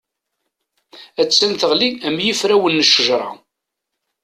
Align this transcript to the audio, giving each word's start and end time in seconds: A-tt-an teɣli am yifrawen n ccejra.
A-tt-an 1.21 1.53
teɣli 1.59 1.89
am 2.07 2.17
yifrawen 2.25 2.73
n 2.85 2.85
ccejra. 2.87 3.29